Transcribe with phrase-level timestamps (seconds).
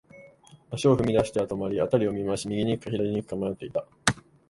[0.71, 3.85] 足を踏み出しては止まり、辺りを見回し、右に行くか、左に行くか迷っていた。